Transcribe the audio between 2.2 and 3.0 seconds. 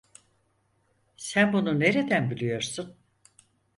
biliyorsun?